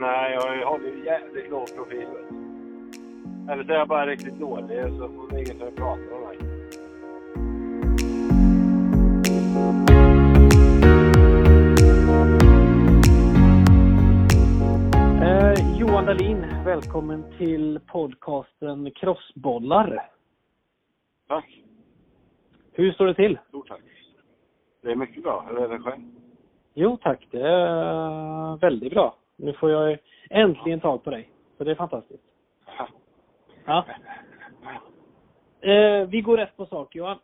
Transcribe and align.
Nej, 0.00 0.32
jag 0.34 0.66
håller 0.66 0.88
ju 0.88 1.04
jävligt 1.04 1.50
låg 1.50 1.76
profil. 1.76 2.08
Eller 3.50 3.64
så 3.64 3.72
är 3.72 3.76
jag 3.76 3.88
bara 3.88 4.06
riktigt 4.06 4.34
dålig 4.34 4.82
så 4.82 5.08
får 5.08 5.28
vi 5.30 5.40
inget 5.40 5.62
att 5.62 5.76
prata 5.76 6.00
med 6.00 6.20
mig. 6.20 6.38
Eh, 15.22 15.78
Johan 15.78 16.06
Dahlin, 16.06 16.46
välkommen 16.64 17.24
till 17.38 17.80
podcasten 17.86 18.90
Crossbollar. 18.90 20.10
Tack. 21.28 21.62
Hur 22.72 22.92
står 22.92 23.06
det 23.06 23.14
till? 23.14 23.38
Stort 23.48 23.68
tack. 23.68 23.80
Det 24.82 24.90
är 24.90 24.96
mycket 24.96 25.22
bra. 25.22 25.46
Hur 25.48 25.58
är 25.58 25.68
det 25.68 25.78
själv? 25.78 26.02
Jo 26.74 26.98
tack, 27.02 27.26
det 27.30 27.48
är 27.48 28.56
väldigt 28.56 28.92
bra. 28.92 29.19
Nu 29.42 29.52
får 29.52 29.70
jag 29.70 29.98
äntligen 30.30 30.80
tag 30.80 31.04
på 31.04 31.10
dig. 31.10 31.30
Så 31.58 31.64
det 31.64 31.70
är 31.70 31.74
fantastiskt. 31.74 32.24
Ja. 33.64 33.84
Eh, 35.60 36.08
vi 36.08 36.20
går 36.20 36.36
rätt 36.36 36.56
på 36.56 36.66
sak 36.66 36.96
Johan. 36.96 37.18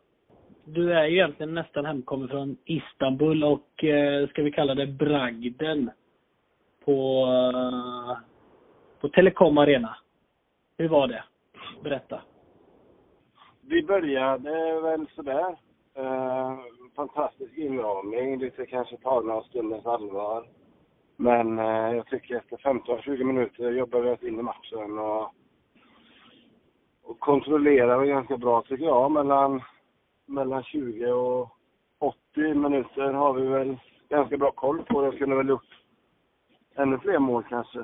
Du 0.63 0.93
är 0.93 1.05
ju 1.05 1.15
egentligen 1.15 1.53
nästan 1.53 1.85
hemkommen 1.85 2.27
från 2.27 2.57
Istanbul 2.65 3.43
och 3.43 3.83
eh, 3.83 4.27
ska 4.27 4.43
vi 4.43 4.51
kalla 4.51 4.75
det 4.75 4.87
bragden 4.87 5.91
på, 6.85 7.25
eh, 7.53 8.17
på 8.99 9.09
Telekom 9.09 9.57
Arena. 9.57 9.97
Hur 10.77 10.89
var 10.89 11.07
det? 11.07 11.23
Berätta. 11.83 12.21
Vi 13.61 13.83
började 13.83 14.81
väl 14.81 15.07
sådär. 15.15 15.57
Eh, 15.95 16.57
fantastisk 16.95 17.57
inramning, 17.57 18.39
lite 18.39 18.65
kanske 18.65 18.97
tagna 18.97 19.33
av 19.33 19.41
stundens 19.41 19.85
allvar. 19.85 20.45
Men 21.19 21.59
eh, 21.59 21.95
jag 21.95 22.07
tycker 22.07 22.35
efter 22.35 22.57
15-20 22.57 23.23
minuter 23.23 23.71
jobbade 23.71 24.03
vi 24.03 24.11
oss 24.11 24.23
in 24.23 24.39
i 24.39 24.43
matchen 24.43 24.99
och, 24.99 25.31
och 27.03 27.19
kontrollerade 27.19 28.07
ganska 28.07 28.37
bra 28.37 28.61
tycker 28.61 28.85
jag. 28.85 29.11
Mellan, 29.11 29.61
mellan 30.25 30.63
20 30.63 31.11
och 31.11 31.49
80 31.99 32.53
minuter 32.53 33.13
har 33.13 33.33
vi 33.33 33.47
väl 33.47 33.77
ganska 34.09 34.37
bra 34.37 34.51
koll 34.51 34.83
på 34.83 35.01
det. 35.01 35.17
Kunde 35.17 35.35
väl 35.35 35.49
gjort 35.49 35.83
ännu 36.75 36.97
fler 36.97 37.19
mål 37.19 37.43
kanske. 37.49 37.79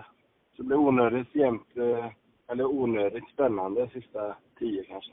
Så 0.56 0.62
det 0.62 0.64
blev 0.64 0.80
onödigt 0.80 1.36
jämnt, 1.36 1.78
eh, 1.78 2.06
eller 2.48 2.66
onödigt 2.66 3.30
spännande 3.34 3.90
sista 3.94 4.36
10 4.60 4.84
kanske. 4.84 5.12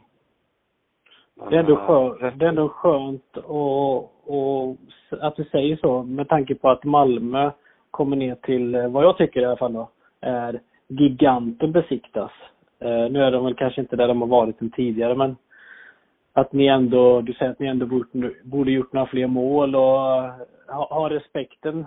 Men, 1.34 1.50
Det 1.50 1.56
är 1.56 1.60
ändå 1.60 1.78
eh, 1.78 1.86
skönt, 1.86 2.38
det 2.38 2.44
är 2.44 2.48
ändå 2.48 2.68
skönt 2.68 3.36
och, 3.36 3.98
och 4.28 4.76
att 5.10 5.36
du 5.36 5.44
säger 5.44 5.76
så 5.76 6.02
med 6.02 6.28
tanke 6.28 6.54
på 6.54 6.70
att 6.70 6.84
Malmö 6.84 7.50
kommer 7.90 8.16
ner 8.16 8.34
till, 8.34 8.74
eh, 8.74 8.88
vad 8.88 9.04
jag 9.04 9.16
tycker 9.16 9.40
i 9.40 9.44
alla 9.44 9.56
fall 9.56 9.72
då, 9.72 9.90
är 10.20 10.60
giganten 10.88 11.72
besiktas. 11.72 12.32
Eh, 12.78 13.10
nu 13.10 13.22
är 13.22 13.30
de 13.30 13.44
väl 13.44 13.54
kanske 13.54 13.80
inte 13.80 13.96
där 13.96 14.08
de 14.08 14.20
har 14.20 14.28
varit 14.28 14.62
än 14.62 14.70
tidigare 14.70 15.14
men 15.14 15.36
att 16.32 16.52
ni 16.52 16.66
ändå, 16.66 17.20
du 17.20 17.32
säger 17.32 17.52
att 17.52 17.58
ni 17.58 17.66
ändå 17.66 17.86
borde, 17.86 18.34
borde 18.44 18.70
gjort 18.70 18.92
några 18.92 19.06
fler 19.06 19.26
mål 19.26 19.76
och 19.76 20.16
eh, 20.16 20.34
har, 20.66 20.86
har 20.90 21.10
respekten 21.10 21.86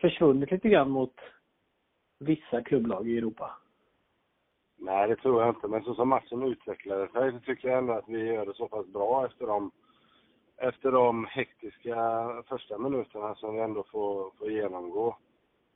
försvunnit 0.00 0.50
lite 0.50 0.68
grann 0.68 0.90
mot 0.90 1.14
vissa 2.20 2.62
klubblag 2.62 3.08
i 3.08 3.18
Europa? 3.18 3.50
Nej, 4.78 5.08
det 5.08 5.16
tror 5.16 5.42
jag 5.42 5.50
inte. 5.50 5.68
Men 5.68 5.84
så 5.84 5.94
som 5.94 6.08
matchen 6.08 6.42
utvecklade 6.42 7.08
sig 7.08 7.32
så 7.32 7.38
tycker 7.38 7.68
jag 7.68 7.78
ändå 7.78 7.92
att 7.92 8.08
vi 8.08 8.24
gör 8.24 8.46
det 8.46 8.54
så 8.54 8.68
pass 8.68 8.86
bra 8.86 9.26
efter 9.26 9.46
de, 9.46 9.70
efter 10.56 10.92
de 10.92 11.26
hektiska 11.30 11.96
första 12.48 12.78
minuterna 12.78 13.34
som 13.34 13.54
vi 13.54 13.60
ändå 13.60 13.82
får, 13.82 14.30
får 14.38 14.50
genomgå. 14.50 15.16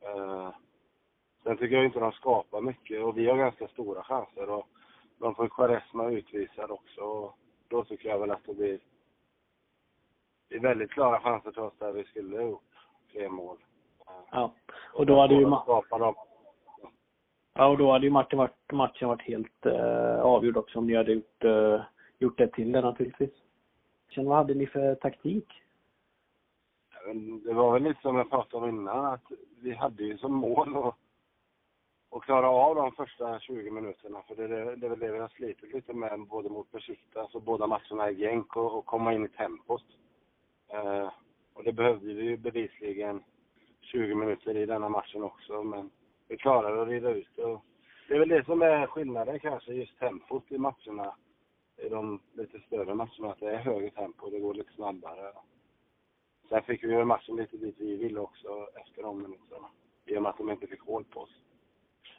Eh, 0.01 0.49
sen 1.43 1.57
tycker 1.57 1.75
jag 1.75 1.85
inte 1.85 1.99
de 1.99 2.11
skapar 2.11 2.61
mycket 2.61 3.03
och 3.03 3.17
vi 3.17 3.29
har 3.29 3.37
ganska 3.37 3.67
stora 3.67 4.03
chanser 4.03 4.49
och 4.49 4.67
de 5.17 5.35
får 5.35 5.47
Quaresma 5.47 6.09
utvisad 6.09 6.71
också. 6.71 7.01
Och 7.01 7.37
då 7.67 7.83
tycker 7.83 8.09
jag 8.09 8.19
väl 8.19 8.31
att 8.31 8.45
det 8.45 8.53
blir, 8.53 8.79
är 10.49 10.59
väldigt 10.59 10.91
klara 10.91 11.19
chanser 11.19 11.51
till 11.51 11.61
oss 11.61 11.73
där 11.79 11.91
vi 11.91 12.03
skulle 12.03 12.37
ha 12.37 12.43
gjort 12.43 12.75
fler 13.11 13.29
mål. 13.29 13.57
Eh, 14.07 14.13
Ja. 14.31 14.53
Och 14.93 15.05
då 15.05 15.19
hade 15.21 15.33
ju. 15.35 15.45
Ja, 17.53 17.67
och 17.67 17.77
då 17.77 17.91
hade 17.91 18.05
ju 18.05 18.11
matchen 18.11 18.37
varit, 18.37 18.71
matchen 18.71 19.07
varit 19.07 19.21
helt 19.21 19.65
eh, 19.65 20.19
avgjord 20.21 20.57
också 20.57 20.79
om 20.79 20.87
ni 20.87 20.95
hade 20.95 21.13
gjort, 21.13 21.43
eh, 21.43 21.81
gjort 22.19 22.37
det 22.37 22.47
till 22.47 22.71
det 22.71 22.81
naturligtvis. 22.81 23.33
Sen 24.15 24.25
vad 24.25 24.37
hade 24.37 24.53
ni 24.53 24.67
för 24.67 24.95
taktik? 24.95 25.47
Det 27.45 27.53
var 27.53 27.73
väl 27.73 27.83
lite 27.83 28.01
som 28.01 28.15
jag 28.15 28.29
pratade 28.29 28.63
om 28.63 28.69
innan, 28.69 29.05
att 29.05 29.31
vi 29.61 29.71
hade 29.73 30.03
ju 30.03 30.17
som 30.17 30.33
mål 30.33 30.77
att, 30.77 30.95
att 32.11 32.23
klara 32.23 32.49
av 32.49 32.75
de 32.75 32.91
första 32.91 33.39
20 33.39 33.71
minuterna. 33.71 34.21
För 34.27 34.35
det, 34.35 34.43
är- 34.43 34.75
det 34.75 34.85
är 34.87 34.89
väl 34.89 34.99
det 34.99 35.11
vi 35.11 35.19
har 35.19 35.27
slitit 35.27 35.73
lite 35.73 35.93
med, 35.93 36.19
både 36.19 36.49
mot 36.49 36.71
Besiktas 36.71 37.15
och 37.15 37.21
alltså 37.21 37.39
båda 37.39 37.67
matcherna 37.67 38.09
i 38.09 38.15
Genk 38.15 38.55
och, 38.57 38.77
och 38.77 38.85
komma 38.85 39.13
in 39.13 39.25
i 39.25 39.29
tempot. 39.29 39.83
Eh, 40.67 41.09
och 41.53 41.63
det 41.63 41.73
behövde 41.73 42.13
vi 42.13 42.23
ju 42.23 42.37
bevisligen 42.37 43.23
20 43.81 44.15
minuter 44.15 44.57
i 44.57 44.65
denna 44.65 44.89
matchen 44.89 45.23
också, 45.23 45.63
men 45.63 45.89
vi 46.27 46.37
klarade 46.37 46.81
att 46.81 46.87
rida 46.87 47.09
ut 47.09 47.29
det. 47.35 47.59
Det 48.07 48.15
är 48.15 48.19
väl 48.19 48.29
det 48.29 48.45
som 48.45 48.61
är 48.61 48.87
skillnaden 48.87 49.39
kanske, 49.39 49.73
just 49.73 49.99
tempot 49.99 50.51
i 50.51 50.57
matcherna. 50.57 51.15
I 51.81 51.89
de 51.89 52.19
lite 52.33 52.59
större 52.59 52.93
matcherna, 52.95 53.31
att 53.31 53.39
det 53.39 53.51
är 53.51 53.57
högre 53.57 53.89
tempo, 53.89 54.29
det 54.29 54.39
går 54.39 54.53
lite 54.53 54.73
snabbare. 54.73 55.31
Sen 56.49 56.61
fick 56.63 56.83
vi 56.83 56.87
ju 56.87 57.05
matchen 57.05 57.35
lite 57.35 57.57
dit 57.57 57.75
vi 57.77 57.95
ville 57.95 58.19
också 58.19 58.47
efter 58.85 59.03
de 59.03 59.17
minuterna. 59.17 59.37
Liksom, 59.45 59.67
I 60.05 60.17
och 60.17 60.21
med 60.21 60.29
att 60.29 60.37
de 60.37 60.49
inte 60.49 60.67
fick 60.67 60.81
hål 60.81 61.03
på 61.03 61.19
oss. 61.19 61.35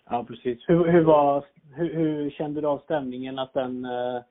Ja, 0.05 0.25
precis. 0.29 0.59
Hur, 0.69 0.85
hur, 0.85 1.05
var, 1.05 1.45
hur, 1.75 1.95
hur 1.95 2.31
kände 2.31 2.61
du 2.61 2.67
av 2.67 2.79
stämningen 2.79 3.39
att 3.39 3.53
den 3.53 3.85
eh, 3.85 4.23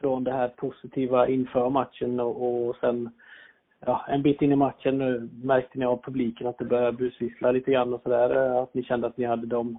från 0.00 0.24
det 0.24 0.32
här 0.32 0.48
positiva 0.48 1.28
inför 1.28 1.70
matchen 1.70 2.20
och, 2.20 2.68
och 2.68 2.76
sen 2.76 3.10
ja, 3.80 4.04
en 4.08 4.22
bit 4.22 4.42
in 4.42 4.52
i 4.52 4.56
matchen 4.56 4.98
nu 4.98 5.28
märkte 5.42 5.78
ni 5.78 5.84
av 5.84 6.02
publiken 6.02 6.46
att 6.46 6.58
det 6.58 6.64
började 6.64 6.96
busvissla 6.96 7.52
lite 7.52 7.70
grann 7.70 7.94
och 7.94 8.02
sådär. 8.02 8.36
Eh, 8.36 8.62
att 8.62 8.74
ni 8.74 8.82
kände 8.82 9.06
att 9.06 9.16
ni 9.16 9.24
hade 9.24 9.46
dem 9.46 9.78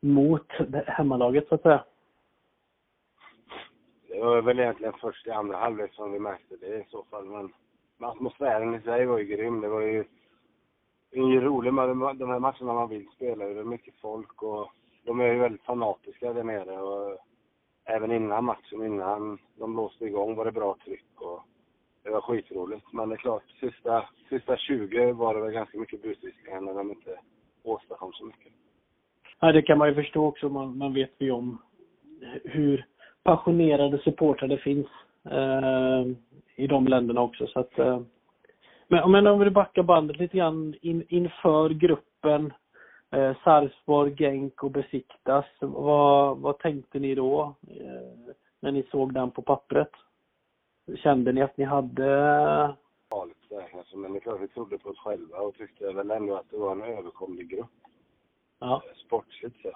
mot 0.00 0.46
hemmalaget 0.86 1.48
så 1.48 1.54
att 1.54 1.62
säga. 1.62 1.84
Det 4.22 4.26
var 4.28 4.42
väl 4.42 4.60
egentligen 4.60 4.92
först 5.00 5.26
i 5.26 5.30
andra 5.30 5.56
halvlek 5.56 5.94
som 5.94 6.12
vi 6.12 6.18
märkte 6.18 6.56
det 6.56 6.66
i 6.66 6.84
så 6.90 7.04
fall. 7.10 7.24
Men, 7.24 7.52
men 7.98 8.10
atmosfären 8.10 8.74
i 8.74 8.80
sig 8.80 9.06
var 9.06 9.18
ju 9.18 9.24
grym. 9.24 9.60
Det 9.60 9.68
var 9.68 9.80
ju, 9.80 10.04
det 11.10 11.18
är 11.18 11.28
ju 11.28 11.40
roligt 11.40 11.74
med 11.74 11.88
de 11.88 12.30
här 12.30 12.38
matcherna 12.38 12.72
man 12.72 12.88
vill 12.88 13.08
spela. 13.16 13.44
Det 13.44 13.60
är 13.60 13.64
mycket 13.64 13.94
folk 14.00 14.42
och 14.42 14.70
de 15.04 15.20
är 15.20 15.32
ju 15.32 15.38
väldigt 15.38 15.64
fanatiska 15.64 16.32
där 16.32 16.44
nere. 16.44 16.80
Och 16.82 17.18
även 17.84 18.12
innan 18.12 18.44
matchen, 18.44 18.82
innan 18.82 19.38
de 19.56 19.76
låste 19.76 20.04
igång 20.04 20.34
var 20.34 20.44
det 20.44 20.52
bra 20.52 20.76
tryck 20.84 21.20
och 21.20 21.42
det 22.02 22.10
var 22.10 22.20
skitroligt. 22.20 22.92
Men 22.92 23.08
det 23.08 23.14
är 23.14 23.16
klart, 23.16 23.50
sista, 23.60 24.08
sista 24.28 24.56
20 24.56 25.12
var 25.12 25.34
det 25.34 25.40
väl 25.40 25.52
ganska 25.52 25.78
mycket 25.78 26.02
busvisslingar 26.02 26.60
när 26.60 26.74
de 26.74 26.90
inte 26.90 27.20
åstadkom 27.62 28.12
så 28.12 28.24
mycket. 28.24 28.52
Ja, 29.40 29.52
det 29.52 29.62
kan 29.62 29.78
man 29.78 29.88
ju 29.88 29.94
förstå 29.94 30.26
också. 30.26 30.48
Man, 30.48 30.78
man 30.78 30.94
vet 30.94 31.14
ju 31.18 31.30
om 31.30 31.58
hur 32.44 32.86
passionerade 33.22 33.98
supportrar 33.98 34.48
det 34.48 34.58
finns 34.58 34.86
eh, 35.30 36.06
i 36.56 36.66
de 36.66 36.86
länderna 36.86 37.20
också. 37.20 37.46
Så 37.46 37.60
att, 37.60 37.78
eh, 37.78 38.00
men, 38.88 39.10
men 39.10 39.26
om 39.26 39.38
vi 39.38 39.50
backar 39.50 39.82
bandet 39.82 40.16
lite 40.16 40.36
grann 40.36 40.74
in, 40.80 41.04
inför 41.08 41.68
gruppen 41.68 42.52
eh, 43.10 43.36
Sarpsborg, 43.44 44.14
Genk 44.16 44.62
och 44.62 44.70
Besiktas. 44.70 45.46
Vad, 45.60 46.38
vad 46.38 46.58
tänkte 46.58 46.98
ni 46.98 47.14
då 47.14 47.54
eh, 47.68 48.34
när 48.60 48.72
ni 48.72 48.82
såg 48.90 49.14
den 49.14 49.30
på 49.30 49.42
pappret? 49.42 49.90
Kände 50.96 51.32
ni 51.32 51.42
att 51.42 51.56
ni 51.56 51.64
hade 51.64 52.06
farligt 53.10 53.44
där 53.48 53.68
kanske, 53.72 53.96
men 53.96 54.12
det 54.12 54.18
är 54.18 54.20
klart 54.20 54.40
vi 54.40 54.48
trodde 54.48 54.78
på 54.78 54.88
oss 54.88 54.98
själva 54.98 55.38
och 55.38 55.54
tyckte 55.54 55.92
väl 55.92 56.10
ändå 56.10 56.36
att 56.36 56.50
det 56.50 56.56
var 56.56 56.72
en 56.72 56.82
överkomlig 56.82 57.48
grupp. 57.48 57.70
ja, 58.58 58.82
eh, 58.86 58.96
Sportsligt 59.06 59.56
så. 59.62 59.70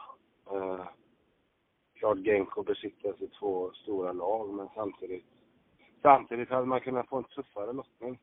Klart 1.98 2.18
Genk 2.18 2.56
och 2.56 2.64
Besiktas 2.64 3.20
är 3.20 3.26
två 3.26 3.72
stora 3.72 4.12
lag, 4.12 4.54
men 4.54 4.68
samtidigt 4.74 5.24
samtidigt 6.02 6.50
hade 6.50 6.66
man 6.66 6.80
kunnat 6.80 7.08
få 7.08 7.16
en 7.16 7.24
tuffare 7.24 7.72
lottning. 7.72 8.18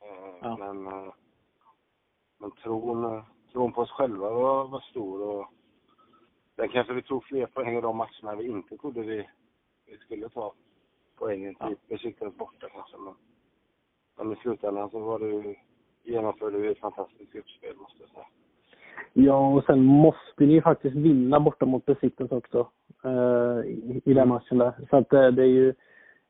Eh, 0.00 0.34
Ja. 0.42 0.56
Men, 0.56 0.86
eh, 0.86 1.12
men 2.38 2.50
tron, 2.50 3.04
eh, 3.04 3.24
tron 3.52 3.72
på 3.72 3.80
oss 3.80 3.90
själva 3.90 4.30
var, 4.30 4.68
var 4.68 4.80
stor 4.80 5.22
och 5.22 5.46
den 6.56 6.68
kanske 6.68 6.92
vi 6.92 7.02
tog 7.02 7.24
fler 7.24 7.46
poäng 7.46 7.76
i 7.76 7.80
de 7.80 7.96
matcherna 7.96 8.34
vi 8.36 8.46
inte 8.46 8.76
trodde 8.76 9.00
vi, 9.00 9.28
vi 9.86 9.96
skulle 9.98 10.28
ta 10.28 10.52
poängen. 11.16 11.56
Ja. 11.60 11.68
Typ 11.68 11.88
Besiktas 11.88 12.34
borta 12.34 12.68
kanske, 12.68 12.96
men, 12.96 13.14
men 14.16 14.32
i 14.32 14.36
slutändan 14.36 14.90
så 14.90 14.98
var 14.98 15.18
det 15.18 15.56
genomförde 16.02 16.58
vi 16.58 16.68
ett 16.68 16.78
fantastiskt 16.78 17.34
uppspel 17.34 17.76
måste 17.76 18.02
jag 18.02 18.10
säga. 18.10 18.26
Ja, 19.12 19.54
och 19.54 19.64
sen 19.64 19.84
måste 19.84 20.46
ni 20.46 20.52
ju 20.52 20.62
faktiskt 20.62 20.96
vinna 20.96 21.40
borta 21.40 21.66
mot 21.66 21.86
Besiktas 21.86 22.32
också 22.32 22.70
i, 23.66 24.02
i 24.04 24.14
den 24.14 24.28
matchen 24.28 24.58
där. 24.58 24.72
Så 24.90 24.96
att 24.96 25.12
eh, 25.12 25.28
det 25.28 25.42
är 25.42 25.46
ju 25.46 25.68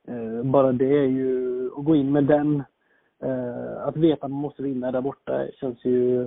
eh, 0.08 0.42
bara 0.44 0.72
det 0.72 0.98
är 0.98 1.06
ju 1.06 1.66
att 1.76 1.84
gå 1.84 1.96
in 1.96 2.12
med 2.12 2.24
den, 2.24 2.62
eh, 3.22 3.82
att 3.86 3.96
veta 3.96 4.26
att 4.26 4.30
man 4.30 4.40
måste 4.40 4.62
vinna 4.62 4.92
där 4.92 5.00
borta 5.00 5.46
känns 5.60 5.84
ju 5.84 6.26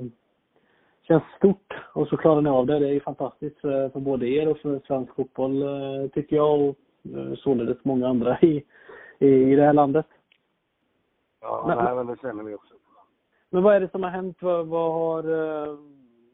känns 1.01 1.23
stort. 1.37 1.73
Och 1.93 2.07
så 2.07 2.17
klarar 2.17 2.41
ni 2.41 2.49
av 2.49 2.65
det. 2.65 2.79
Det 2.79 2.87
är 2.87 2.93
ju 2.93 2.99
fantastiskt 2.99 3.59
för, 3.59 3.89
för 3.89 3.99
både 3.99 4.27
er 4.27 4.47
och 4.47 4.57
för 4.57 4.81
svensk 4.87 5.15
fotboll, 5.15 5.61
eh, 5.61 6.09
tycker 6.13 6.35
jag. 6.35 6.61
Och 6.61 6.75
eh, 7.15 7.33
således 7.37 7.77
många 7.83 8.07
andra 8.07 8.39
i, 8.41 8.63
i, 9.19 9.27
i 9.27 9.55
det 9.55 9.63
här 9.63 9.73
landet. 9.73 10.05
Ja, 11.41 11.63
Men- 11.67 11.85
nej, 11.85 11.95
men 11.95 12.07
det 12.07 12.21
känner 12.21 12.43
vi 12.43 12.55
också. 12.55 12.73
Men 13.49 13.63
vad 13.63 13.75
är 13.75 13.79
det 13.79 13.91
som 13.91 14.03
har 14.03 14.09
hänt? 14.09 14.37
Vad, 14.41 14.67
vad 14.67 14.93
har, 14.93 15.23
eh, 15.23 15.75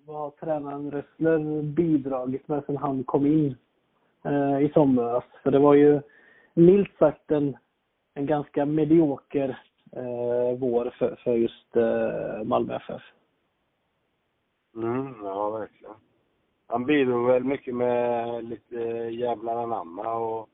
vad 0.06 0.18
har 0.18 0.30
tränaren 0.30 0.92
Rössler 0.92 1.62
bidragit 1.62 2.48
med 2.48 2.63
sen 2.65 2.77
han 2.77 3.03
kom 3.03 3.25
in 3.25 3.56
eh, 4.27 4.59
i 4.59 4.71
somras? 4.74 5.24
För 5.44 5.51
det 5.51 5.59
var 5.59 5.74
ju 5.74 6.01
milt 6.53 6.97
sagt 6.97 7.31
en, 7.31 7.57
en 8.13 8.25
ganska 8.25 8.65
medioker 8.65 9.62
eh, 9.91 10.57
vår 10.59 10.94
för, 10.97 11.15
för 11.15 11.33
just 11.33 11.75
eh, 11.75 12.44
Malmö 12.44 12.75
FF. 12.75 13.01
Mm, 14.75 15.15
ja, 15.24 15.50
verkligen. 15.50 15.95
Han 16.68 16.85
bidrog 16.85 17.27
väl 17.27 17.44
mycket 17.44 17.75
med 17.75 18.44
lite 18.44 18.75
jävlar 19.12 19.63
anamma 19.63 20.15
och 20.15 20.50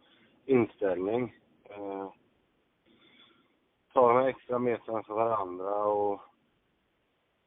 inställning. 0.45 1.35
Eh, 1.69 2.09
ta 3.93 4.07
de 4.07 4.17
här 4.17 4.27
extra 4.27 4.59
metrarna 4.59 5.03
för 5.03 5.13
varandra 5.13 5.85
och 5.85 6.21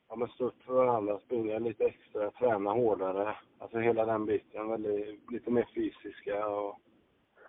ja, 0.09 0.17
men 0.17 0.29
stå 0.29 0.45
upp 0.45 0.63
för 0.63 0.73
varandra, 0.73 1.19
springa 1.19 1.59
lite 1.59 1.85
extra, 1.85 2.31
träna 2.31 2.71
hårdare. 2.71 3.35
Alltså 3.59 3.79
hela 3.79 4.05
den 4.05 4.27
biten, 4.27 4.69
väldigt, 4.69 5.31
lite 5.31 5.51
mer 5.51 5.69
fysiska 5.75 6.47
och 6.49 6.77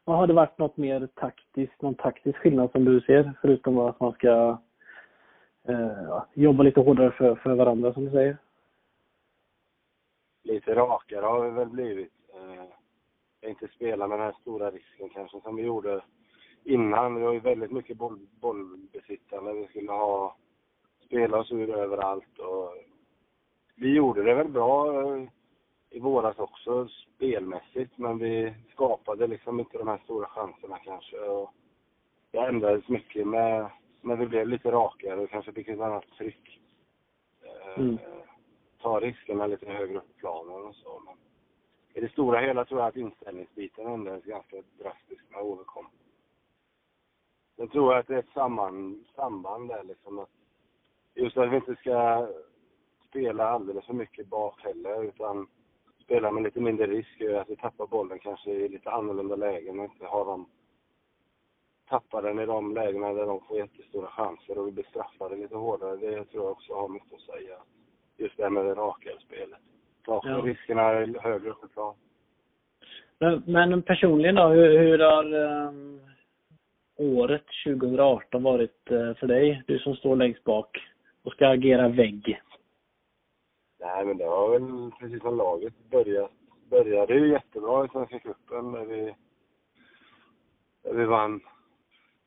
Och 0.03 0.13
har 0.13 0.27
det 0.27 0.33
varit 0.33 0.57
något 0.57 0.77
mer 0.77 1.07
taktiskt, 1.15 1.81
någon 1.81 1.95
taktisk 1.95 2.37
skillnad 2.37 2.71
som 2.71 2.85
du 2.85 3.01
ser? 3.01 3.33
Förutom 3.41 3.77
att 3.77 3.99
man 3.99 4.11
ska 4.11 4.57
eh, 5.67 6.03
ja, 6.07 6.27
jobba 6.33 6.63
lite 6.63 6.79
hårdare 6.79 7.11
för, 7.11 7.35
för 7.35 7.55
varandra 7.55 7.93
som 7.93 8.05
du 8.05 8.11
säger. 8.11 8.37
lite 10.43 10.75
rakare 10.75 11.25
har 11.25 11.43
vi 11.43 11.49
väl 11.49 11.69
blivit. 11.69 12.13
Eh, 12.33 13.49
inte 13.49 13.67
spela 13.67 14.07
med 14.07 14.19
den 14.19 14.25
här 14.25 14.35
stora 14.41 14.71
risken 14.71 15.09
kanske 15.09 15.41
som 15.41 15.55
vi 15.55 15.63
gjorde 15.63 16.01
innan. 16.63 17.15
Vi 17.15 17.21
var 17.21 17.33
ju 17.33 17.39
väldigt 17.39 17.71
mycket 17.71 17.97
boll, 17.97 18.27
bollbesittande. 18.41 19.53
Vi 19.53 19.67
skulle 19.67 19.91
ha 19.91 20.35
spela 21.07 21.37
oss 21.37 21.51
ur 21.51 21.69
överallt 21.69 22.39
och 22.39 22.73
vi 23.75 23.95
gjorde 23.95 24.23
det 24.23 24.33
väl 24.33 24.47
bra 24.47 25.01
eh, 25.01 25.23
i 25.89 25.99
våras 25.99 26.39
också 26.39 26.87
spelmässigt 26.87 27.97
men 27.97 28.17
vi 28.17 28.53
skapade 28.71 29.27
liksom 29.27 29.59
inte 29.59 29.77
de 29.77 29.87
här 29.87 30.01
stora 30.03 30.27
chanserna 30.27 30.79
kanske. 30.79 31.17
Och 31.19 31.53
det 32.31 32.37
ändrades 32.37 32.87
mycket 32.87 33.27
med 33.27 33.69
när 34.01 34.15
vi 34.15 34.25
blev 34.25 34.47
lite 34.47 34.71
rakare 34.71 35.21
och 35.21 35.29
kanske 35.29 35.53
fick 35.53 35.67
ett 35.67 35.79
annat 35.79 36.05
tryck. 36.17 36.61
Eh, 37.43 37.83
Mm. 37.83 37.97
Ta 38.81 38.99
riskerna 38.99 39.47
lite 39.47 39.65
högre 39.65 39.97
upp 39.97 40.09
i 40.09 40.19
planen 40.19 40.65
och 40.65 40.75
så. 40.75 41.01
Men 41.05 41.15
i 41.93 42.01
det 42.01 42.11
stora 42.11 42.39
hela 42.39 42.65
tror 42.65 42.79
jag 42.79 42.87
att 42.87 42.95
inställningsbiten 42.95 43.87
ändrades 43.87 44.23
ganska 44.23 44.57
drastiskt 44.79 45.31
när 45.31 45.41
Ove 45.41 45.63
kom. 45.63 45.87
Sen 47.55 47.67
tror 47.69 47.93
jag 47.93 47.99
att 47.99 48.07
det 48.07 48.15
är 48.15 48.19
ett 48.19 48.33
samband, 48.33 49.05
samband 49.15 49.69
där 49.69 49.83
liksom 49.83 50.19
att 50.19 50.29
just 51.17 51.37
att 51.37 51.51
vi 51.51 51.55
inte 51.55 51.75
ska 51.75 52.27
spela 53.09 53.47
alldeles 53.47 53.85
för 53.85 53.93
mycket 53.93 54.27
bak 54.27 54.61
heller 54.61 55.03
utan 55.03 55.47
spela 56.03 56.31
med 56.31 56.43
lite 56.43 56.59
mindre 56.59 56.87
risk 56.87 57.21
gör 57.21 57.41
att 57.41 57.49
vi 57.49 57.55
tappar 57.55 57.87
bollen 57.87 58.19
kanske 58.19 58.51
i 58.51 58.69
lite 58.69 58.89
annorlunda 58.89 59.35
lägen 59.35 59.79
och 59.79 59.85
inte 59.85 60.05
har 60.05 60.25
dem 60.25 60.45
tappar 61.89 62.21
den 62.21 62.39
i 62.39 62.45
de 62.45 62.73
lägena 62.73 63.13
där 63.13 63.25
de 63.25 63.41
får 63.41 63.57
jättestora 63.57 64.07
chanser 64.07 64.57
och 64.57 64.67
vi 64.67 64.71
blir 64.71 64.83
straffade 64.83 65.35
lite 65.35 65.55
hårdare. 65.55 65.95
Det 65.95 66.25
tror 66.25 66.43
jag 66.43 66.51
också 66.51 66.73
har 66.73 66.87
mycket 66.87 67.13
att 67.13 67.21
säga. 67.21 67.55
Just 68.17 68.37
det 68.37 68.43
här 68.43 68.49
med 68.49 68.65
det 68.65 68.73
rakare 68.73 69.19
spelet. 69.19 69.59
Ta 70.05 70.21
Ja. 70.23 70.41
riskerna 70.45 70.81
är 70.81 71.19
högre 71.19 71.49
upp 71.49 71.63
i 71.63 71.67
plan. 71.67 71.95
Men, 73.19 73.43
men 73.45 73.81
personligen 73.81 74.35
då, 74.35 74.47
hur, 74.47 74.79
hur 74.79 74.99
har 74.99 75.33
um, 75.33 76.01
året 76.95 77.45
2018 77.65 78.43
varit 78.43 78.91
eh, 78.91 79.13
för 79.13 79.27
dig? 79.27 79.63
Du 79.67 79.79
som 79.79 79.95
står 79.95 80.15
längst 80.15 80.43
bak 80.43 80.77
och 81.27 81.33
ska 81.33 81.47
agera 81.47 81.87
vägg. 81.87 82.41
Nej, 83.79 84.05
men 84.05 84.17
det 84.17 84.25
var 84.25 84.49
väl 84.49 84.91
precis 84.99 85.21
som 85.21 85.37
laget 85.37 85.73
börjat, 85.91 86.31
började 86.69 87.13
ju 87.13 87.31
jättebra 87.31 87.85
i 87.85 87.89
Svenska 87.89 88.19
cupen 88.19 88.71
där 88.71 88.85
vi, 88.85 89.15
där 90.83 90.93
vi 90.93 91.05
vann. 91.05 91.39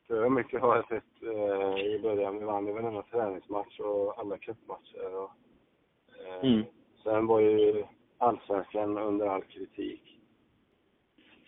Var 0.07 0.29
mycket 0.29 0.61
har 0.61 0.75
jag 0.75 0.87
sett 0.87 1.23
eh, 1.23 1.85
i 1.85 1.99
början. 2.03 2.39
Vi 2.39 2.45
vann 2.45 2.67
ju 2.67 2.73
varenda 2.73 3.01
träningsmatch 3.01 3.79
och 3.79 4.19
alla 4.19 4.37
cupmatcher. 4.37 5.15
Och, 5.15 5.31
eh, 6.25 6.49
Mm. 6.49 6.63
Sen 7.03 7.27
var 7.27 7.39
ju 7.39 7.83
allsvenskan 8.17 8.97
under 8.97 9.27
all 9.27 9.43
kritik. 9.43 10.19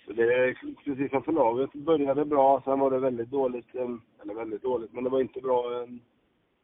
Så 0.05 0.13
det 0.13 0.33
är 0.33 0.75
precis 0.85 1.11
som 1.11 1.23
för 1.23 1.31
laget. 1.31 1.73
började 1.73 2.25
bra, 2.25 2.61
sen 2.65 2.79
var 2.79 2.91
det 2.91 2.99
väldigt 2.99 3.29
dåligt, 3.29 3.75
en, 3.75 4.01
eller 4.21 4.33
väldigt 4.33 4.61
dåligt, 4.61 4.93
men 4.93 5.03
det 5.03 5.09
var 5.09 5.21
inte 5.21 5.41
bra 5.41 5.83
en, 5.83 6.01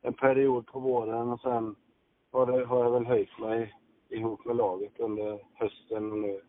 en 0.01 0.13
period 0.13 0.67
på 0.67 0.79
våren 0.79 1.29
och 1.29 1.39
sen 1.39 1.75
har, 2.31 2.45
det, 2.45 2.65
har 2.65 2.83
jag 2.83 2.91
väl 2.91 3.05
höjt 3.05 3.39
mig 3.39 3.73
ihop 4.09 4.45
med 4.45 4.55
laget 4.55 4.99
under 4.99 5.39
hösten 5.53 6.11
och 6.11 6.17
nu. 6.17 6.39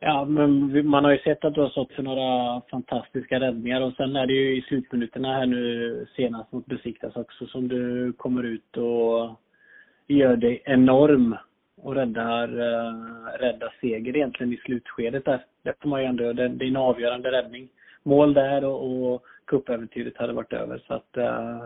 Ja, 0.00 0.24
men 0.24 0.88
man 0.88 1.04
har 1.04 1.12
ju 1.12 1.18
sett 1.18 1.44
att 1.44 1.54
du 1.54 1.60
har 1.60 1.68
stått 1.68 1.92
för 1.92 2.02
några 2.02 2.60
fantastiska 2.70 3.40
räddningar 3.40 3.80
och 3.80 3.92
sen 3.92 4.16
är 4.16 4.26
det 4.26 4.32
ju 4.32 4.56
i 4.56 4.62
slutminuterna 4.62 5.32
här 5.32 5.46
nu 5.46 6.06
senast 6.16 6.52
mot 6.52 6.66
Besiktas 6.66 7.16
också 7.16 7.46
som 7.46 7.68
du 7.68 8.12
kommer 8.12 8.42
ut 8.42 8.76
och 8.76 9.30
gör 10.06 10.36
dig 10.36 10.62
enorm 10.64 11.36
och 11.82 11.94
räddar, 11.94 12.48
uh, 12.48 13.26
räddar 13.38 13.74
seger 13.80 14.16
egentligen 14.16 14.52
i 14.52 14.56
slutskedet 14.56 15.24
där. 15.24 15.44
Det 15.62 15.74
får 15.80 15.88
man 15.88 16.00
ju 16.00 16.06
ändå, 16.06 16.32
det, 16.32 16.48
det 16.48 16.64
är 16.64 16.68
en 16.68 16.76
avgörande 16.76 17.32
räddning. 17.32 17.68
Mål 18.02 18.34
där 18.34 18.64
och, 18.64 19.12
och 19.12 19.22
cupäventyret 19.46 20.16
hade 20.16 20.32
varit 20.32 20.52
över 20.52 20.82
så 20.86 20.94
att 20.94 21.16
eh, 21.16 21.64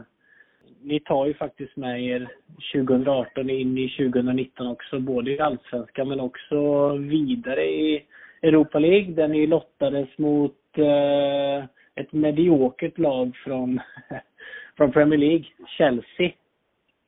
ni 0.83 1.01
tar 1.01 1.27
ju 1.27 1.35
faktiskt 1.35 1.77
med 1.77 2.05
er 2.05 2.29
2018 2.73 3.51
in 3.51 3.79
i 3.79 3.89
2019 3.89 4.67
också, 4.67 5.01
både 5.01 5.31
i 5.31 5.41
Allsvenskan 5.41 6.09
men 6.09 6.21
också 6.21 6.89
vidare 6.97 7.65
i 7.65 8.07
Europa 8.43 8.79
League 8.79 9.15
där 9.15 9.29
ni 9.29 9.47
lottades 9.47 10.19
mot 10.19 10.79
eh, 10.79 11.65
ett 11.95 12.13
mediokert 12.13 12.99
lag 12.99 13.37
från, 13.37 13.81
från 14.77 14.93
Premier 14.93 15.19
League, 15.19 15.45
Chelsea. 15.67 16.33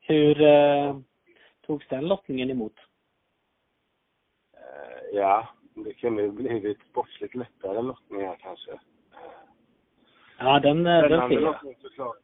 Hur 0.01 0.43
eh, 0.43 0.97
togs 1.67 1.89
den 1.89 2.09
lottningen 2.09 2.51
emot? 2.51 2.75
Eh, 4.55 5.19
ja, 5.19 5.49
det 5.75 5.93
kunde 5.93 6.23
ju 6.23 6.31
blivit 6.31 6.79
sportsligt 6.91 7.35
lättare 7.35 7.83
lottningar 7.83 8.37
kanske. 8.43 8.71
Eh, 8.73 8.79
Ja, 10.39 10.61
den, 10.61 10.87
eh, 10.87 11.03
den 11.03 11.29
ser 11.29 11.41
jag. 11.41 11.77
såklart. 11.81 12.17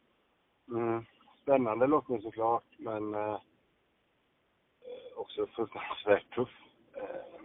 Mm. 0.71 1.05
Spännande 1.49 1.87
lottning 1.87 2.23
såklart, 2.23 2.65
men 2.79 3.15
eh, 3.15 3.39
också 5.17 5.47
fruktansvärt 5.47 6.35
tuff. 6.35 6.51
Eh, 6.97 7.41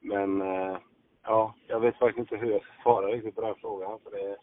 men 0.00 0.40
eh, 0.40 0.76
ja, 1.22 1.54
jag 1.66 1.80
vet 1.80 1.96
faktiskt 1.96 2.18
inte 2.18 2.36
hur 2.36 2.52
jag 2.52 2.62
ska 2.62 2.82
svara 2.82 3.06
riktigt 3.06 3.34
på 3.34 3.40
den 3.40 3.54
frågan. 3.54 3.98
För 4.04 4.10
det, 4.10 4.30
eh, 4.30 4.36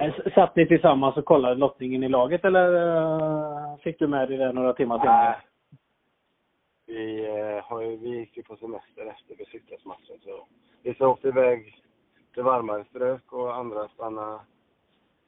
Eh, 0.00 0.32
Satt 0.34 0.56
ni 0.56 0.66
tillsammans 0.66 1.16
och 1.16 1.24
kollade 1.24 1.54
lottningen 1.54 2.02
i 2.02 2.08
laget 2.08 2.44
eller 2.44 2.74
eh, 2.86 3.76
fick 3.76 3.98
du 3.98 4.06
med 4.06 4.28
dig 4.28 4.38
det 4.38 4.52
några 4.52 4.72
timmar 4.72 4.98
senare? 4.98 5.28
nej. 5.28 5.36
Vi, 6.86 7.26
eh, 7.26 7.64
har 7.64 7.80
ju, 7.80 7.96
vi 7.96 8.08
gick 8.08 8.36
ju 8.36 8.42
på 8.42 8.56
semester 8.56 9.06
efter 9.06 9.36
Besiktas-matchen 9.36 10.18
så 10.24 10.46
vissa 10.82 11.08
åkte 11.08 11.28
iväg 11.28 11.82
till 12.34 12.42
varmare 12.42 12.84
strök 12.84 13.32
och 13.32 13.56
andra 13.56 13.88
stannade 13.88 14.40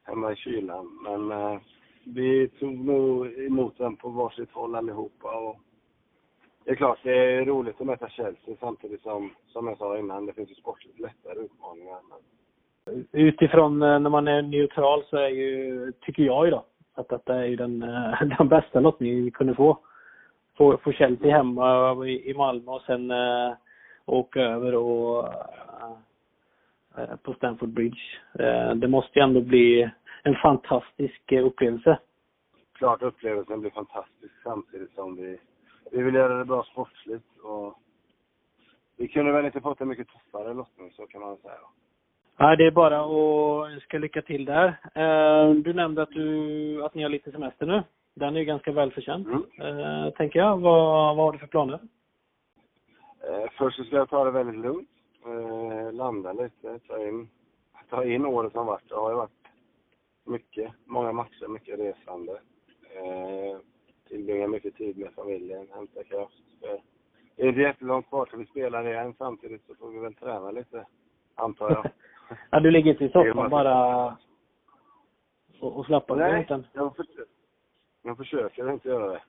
hemma 0.05 0.33
i 0.33 0.37
kylan. 0.37 0.99
Men 1.03 1.31
eh, 1.31 1.61
vi 2.06 2.49
tog 2.49 2.75
nog 2.75 3.38
emot 3.38 3.78
den 3.78 3.96
på 3.96 4.08
varsitt 4.08 4.52
håll 4.52 4.75
allihopa. 4.75 5.38
Och 5.38 5.56
det 6.64 6.70
är 6.70 6.75
klart, 6.75 6.99
det 7.02 7.18
är 7.18 7.44
roligt 7.44 7.80
att 7.80 7.87
möta 7.87 8.08
Chelsea 8.08 8.56
samtidigt 8.61 9.02
som, 9.02 9.30
som 9.46 9.66
jag 9.66 9.78
sa 9.78 9.99
innan, 9.99 10.26
det 10.26 10.32
finns 10.32 10.50
ju 10.50 10.54
sportligt 10.54 11.00
lättare 11.00 11.38
utmaningar. 11.44 11.99
Men, 12.08 12.18
Utifrån 13.12 13.82
eh, 13.82 13.99
när 13.99 14.11
man 14.11 14.28
är 14.28 14.42
neutral 14.42 15.04
så 15.11 15.16
är 15.16 15.28
ju, 15.28 15.92
tycker 16.00 16.23
jag 16.23 16.44
ju 16.44 16.50
då, 16.50 16.64
att 16.94 17.08
detta 17.08 17.34
är 17.34 17.44
ju 17.44 17.56
den, 17.56 17.82
eh, 17.82 18.23
den 18.38 18.49
bästa 18.49 18.80
lottningen 18.80 19.25
vi 19.25 19.30
kunde 19.30 19.54
få. 19.54 19.78
Få, 20.56 20.76
få 20.76 20.92
Chelsea 20.92 21.37
hemma 21.37 22.06
i 22.06 22.34
Malmö 22.37 22.73
och 22.73 22.82
sen 22.82 23.11
äh, 23.11 23.52
åka 24.06 24.40
över 24.40 24.75
och 24.75 25.28
äh, 26.99 27.16
på 27.23 27.34
Stamford 27.34 27.68
Bridge. 27.68 28.00
Äh, 28.38 28.75
det 28.75 28.88
måste 28.88 29.18
ju 29.18 29.23
ändå 29.23 29.40
bli 29.40 29.90
en 30.25 30.35
fantastisk 30.35 31.33
eh, 31.33 31.47
upplevelse. 31.47 31.99
klart 32.73 33.02
upplevelsen 33.02 33.61
blir 33.61 33.71
fantastisk 33.71 34.35
samtidigt 34.43 34.95
som 34.95 35.16
vi, 35.16 35.38
vi 35.93 36.02
vill 36.02 36.14
göra 36.14 36.38
det 36.38 36.45
bra 36.45 36.62
sportsligt. 36.62 37.38
Och 37.43 37.75
vi 38.97 39.09
kunde 39.09 39.33
väl 39.33 39.45
inte 39.47 39.61
fått 39.61 39.81
en 39.81 39.88
mycket 39.88 40.09
tuffare 40.09 40.54
lottning, 40.54 40.90
så 40.90 41.07
kan 41.07 41.21
man 41.21 41.37
säga. 41.37 41.54
Ja, 42.37 42.57
det 42.57 42.66
är 42.66 42.71
bara 42.71 43.00
att 43.04 43.71
önska 43.73 43.99
lycka 43.99 44.23
till 44.23 44.45
där. 44.45 44.69
Eh, 44.95 45.50
Du 45.54 45.73
nämnde 45.75 46.02
att, 46.02 46.11
du, 46.11 46.85
att 46.85 46.95
ni 46.95 47.02
har 47.02 47.11
lite 47.11 47.33
semester 47.33 47.66
nu. 47.66 47.83
Den 48.14 48.35
är 48.37 48.40
ju 48.40 48.45
ganska 48.45 48.73
välförtjänt, 48.73 49.26
Mm. 49.28 49.78
eh, 49.78 50.11
tänker 50.11 50.38
jag. 50.38 50.57
Vad, 50.61 51.16
vad 51.16 51.25
har 51.26 51.33
du 51.33 51.38
för 51.38 51.47
planer? 51.47 51.78
Först 53.59 53.76
så 53.76 53.85
ska 53.85 53.97
jag 53.97 54.11
ta 54.11 54.25
det 54.25 54.31
väldigt 54.31 54.61
lugnt. 54.61 54.88
Landa 55.93 56.33
lite, 56.33 56.78
ta 56.78 57.07
in, 57.07 57.28
ta 57.90 58.04
in 58.04 58.26
året 58.26 58.52
som 58.52 58.66
varit. 58.66 58.88
Det 58.88 58.95
har 58.95 59.11
ju 59.11 59.16
varit 59.16 59.31
mycket, 60.25 60.73
många 60.85 61.12
matcher, 61.12 61.49
mycket 61.49 61.78
resande. 61.78 62.33
Eh, 62.97 63.59
tillbringa 64.09 64.49
mycket 64.49 64.76
tid 64.76 64.99
med 64.99 65.12
familjen, 65.14 65.69
hämta 65.75 66.04
kraft. 66.04 66.35
För 66.61 66.81
det 67.37 67.43
är 67.43 67.49
inte 67.49 67.61
jättelångt 67.61 68.09
kvar 68.09 68.26
till 68.26 68.38
vi 68.38 68.47
spelar 68.47 68.88
igen. 68.88 69.14
Samtidigt 69.19 69.66
så 69.66 69.75
får 69.75 69.90
vi 69.90 69.99
väl 69.99 70.14
träna 70.14 70.50
lite, 70.50 70.87
antar 71.35 71.71
jag. 71.71 71.87
Ja, 72.50 72.61
du 72.61 72.71
ligger 72.71 72.90
inte 72.90 73.04
i 73.04 73.09
soffan 73.11 73.50
bara- 73.50 74.16
och, 75.61 75.76
och 75.78 75.87
slappar 75.87 76.16
Nej, 76.16 76.43
utan? 76.43 76.66
jag, 76.73 76.97
för, 76.97 77.07
jag 78.02 78.16
försöker 78.16 78.73
inte 78.73 78.88
göra 78.88 79.07
det. 79.12 79.23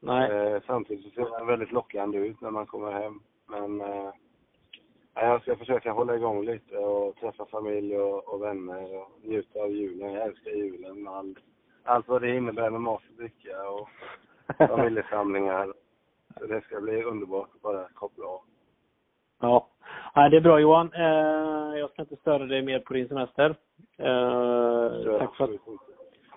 Nej. 0.00 0.30
Eh, 0.30 0.62
samtidigt 0.66 1.04
så 1.04 1.10
ser 1.10 1.38
den 1.38 1.46
väldigt 1.46 1.72
lockande 1.72 2.18
ut 2.18 2.40
när 2.40 2.50
man 2.50 2.66
kommer 2.66 2.92
hem. 2.92 3.20
Men 3.48 3.80
eh, 3.80 4.12
jag 5.14 5.42
ska 5.42 5.56
försöka 5.56 5.92
hålla 5.92 6.14
igång 6.14 6.44
lite 6.44 6.76
och 6.76 7.16
träffa 7.16 7.46
familj 7.46 7.96
och, 7.98 8.34
och 8.34 8.42
vänner 8.42 8.96
och 8.96 9.10
njuta 9.22 9.60
av 9.60 9.70
julen. 9.70 10.12
Jag 10.12 10.26
älskar 10.26 10.50
julen 10.50 11.02
med 11.02 11.12
all, 11.12 11.38
allt 11.84 12.08
vad 12.08 12.22
det 12.22 12.36
innebär 12.36 12.70
med 12.70 12.80
mat 12.80 13.02
och 13.10 13.16
dricka 13.16 13.70
och 13.70 13.88
familjesamlingar. 14.68 15.72
Så 16.38 16.46
det 16.46 16.60
ska 16.60 16.80
bli 16.80 17.02
underbart 17.02 17.48
att 17.54 17.62
bara 17.62 17.88
koppla 17.94 18.26
av. 18.26 18.40
Ja. 19.40 19.68
Nej, 20.16 20.30
det 20.30 20.36
är 20.36 20.40
bra 20.40 20.60
Johan. 20.60 20.90
Eh, 20.94 21.78
jag 21.78 21.90
ska 21.90 22.02
inte 22.02 22.16
störa 22.16 22.46
dig 22.46 22.62
mer 22.62 22.78
på 22.78 22.94
din 22.94 23.08
semester. 23.08 23.54
Eh, 23.98 25.18
tack, 25.18 25.36
för 25.36 25.44
att, 25.44 25.50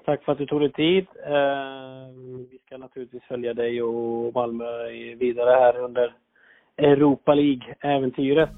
tack 0.05 0.23
för 0.23 0.31
att 0.31 0.37
du 0.37 0.45
tog 0.45 0.59
dig 0.59 0.71
tid. 0.71 1.07
Eh, 1.25 2.07
vi 2.51 2.59
ska 2.65 2.77
naturligtvis 2.77 3.23
följa 3.23 3.53
dig 3.53 3.81
och 3.81 4.33
Malmö 4.33 4.87
vidare 5.15 5.49
här 5.49 5.77
under 5.77 6.13
Europa 6.77 7.33
League-äventyret. 7.33 8.49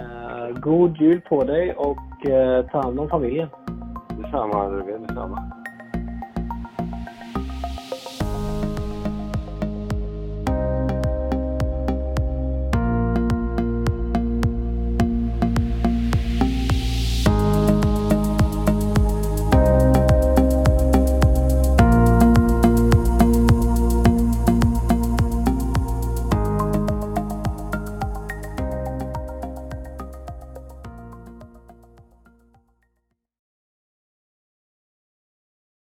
Eh, 0.00 0.60
god 0.60 0.96
jul 1.00 1.20
på 1.20 1.44
dig 1.44 1.74
och 1.74 2.26
eh, 2.26 2.66
ta 2.66 2.82
hand 2.82 3.00
om 3.00 3.08
familjen. 3.08 3.48
Detsamma, 4.08 4.54
Arvid. 4.54 5.00
Detsamma. 5.00 5.61